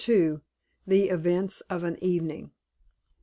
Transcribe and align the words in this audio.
THE 0.87 1.09
EVENTS 1.11 1.61
OF 1.69 1.83
AN 1.83 2.03
EVENING. 2.03 2.49